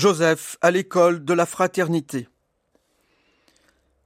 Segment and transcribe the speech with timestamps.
[0.00, 2.26] Joseph à l'école de la fraternité.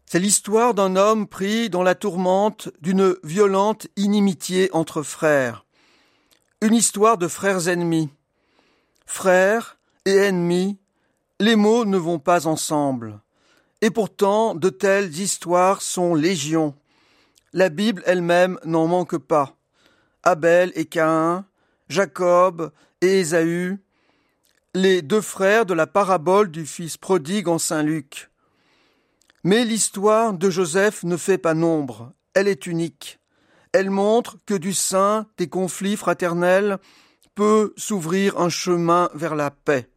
[0.07, 5.65] C'est l'histoire d'un homme pris dans la tourmente d'une violente inimitié entre frères.
[6.61, 8.11] Une histoire de frères ennemis.
[9.07, 10.79] Frères et ennemis,
[11.39, 13.21] les mots ne vont pas ensemble.
[13.81, 16.75] Et pourtant, de telles histoires sont légion.
[17.53, 19.57] La Bible elle-même n'en manque pas.
[20.25, 21.47] Abel et Caïn,
[21.89, 23.79] Jacob et Ésaü,
[24.75, 28.31] les deux frères de la parabole du fils prodigue en Saint Luc.
[29.45, 33.21] Mais l'histoire de Joseph ne fait pas nombre, elle est unique.
[33.73, 36.79] Elle montre que du sein des conflits fraternels
[37.37, 39.89] peut s'ouvrir un chemin vers la paix.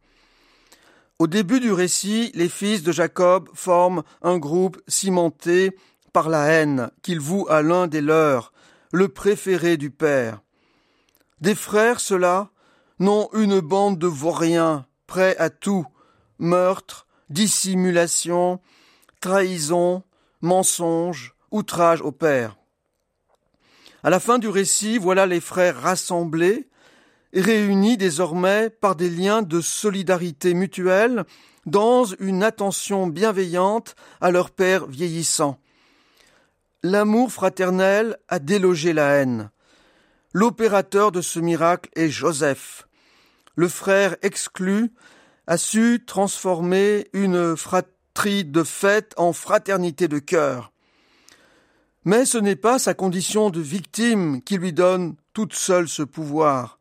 [1.18, 5.76] Au début du récit, les fils de Jacob forment un groupe cimenté
[6.12, 8.52] par la haine qu'ils vouent à l'un des leurs,
[8.92, 10.40] le préféré du père.
[11.40, 12.50] Des frères, ceux-là,
[12.98, 15.86] n'ont une bande de vauriens, prêts à tout,
[16.38, 18.60] meurtre, dissimulation,
[19.20, 20.02] trahison,
[20.40, 22.56] mensonge, outrage au père.
[24.02, 26.68] À la fin du récit, voilà les frères rassemblés,
[27.34, 31.24] réunis désormais par des liens de solidarité mutuelle
[31.66, 35.58] dans une attention bienveillante à leur père vieillissant.
[36.82, 39.50] L'amour fraternel a délogé la haine.
[40.32, 42.87] L'opérateur de ce miracle est Joseph.
[43.58, 44.92] Le frère exclu
[45.48, 50.70] a su transformer une fratrie de fête en fraternité de cœur.
[52.04, 56.78] Mais ce n'est pas sa condition de victime qui lui donne toute seule ce pouvoir,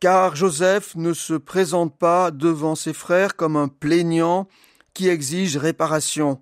[0.00, 4.48] car Joseph ne se présente pas devant ses frères comme un plaignant
[4.94, 6.40] qui exige réparation.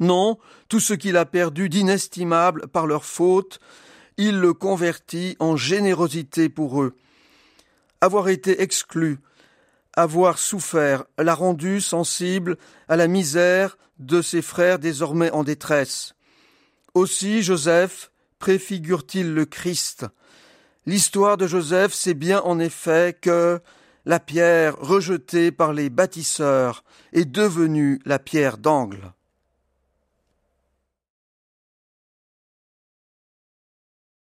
[0.00, 0.36] Non,
[0.68, 3.60] tout ce qu'il a perdu d'inestimable par leur faute,
[4.16, 6.96] il le convertit en générosité pour eux.
[8.00, 9.18] Avoir été exclu,
[9.94, 12.56] avoir souffert, l'a rendu sensible
[12.88, 16.14] à la misère de ses frères désormais en détresse.
[16.94, 20.06] Aussi Joseph préfigure-t-il le Christ.
[20.86, 23.60] L'histoire de Joseph, c'est bien en effet que
[24.06, 29.12] la pierre rejetée par les bâtisseurs est devenue la pierre d'angle.